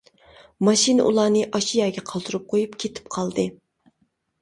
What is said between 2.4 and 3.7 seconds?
قويۇپ كېتىپ قالدى.